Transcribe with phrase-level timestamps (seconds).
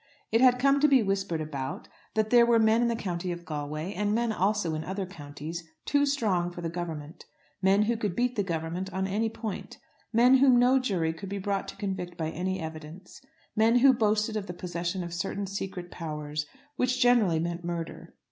[0.31, 3.45] It had come to be whispered about, that there were men in the County of
[3.45, 7.25] Galway, and men also in other counties, too strong for the Government,
[7.61, 9.77] men who could beat the Government on any point,
[10.11, 13.21] men whom no jury could be brought to convict by any evidence;
[13.55, 16.47] men who boasted of the possession of certain secret powers,
[16.77, 18.15] which generally meant murder.